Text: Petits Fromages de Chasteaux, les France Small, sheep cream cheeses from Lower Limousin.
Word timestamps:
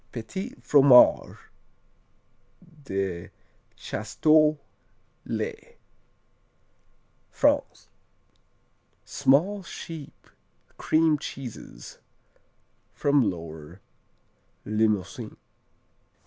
Petits 0.11 0.55
Fromages 0.63 1.37
de 2.85 3.29
Chasteaux, 3.75 4.57
les 5.27 5.77
France 7.29 7.87
Small, 9.05 9.61
sheep 9.63 10.27
cream 10.79 11.19
cheeses 11.19 11.99
from 12.95 13.29
Lower 13.29 13.79
Limousin. 14.65 15.37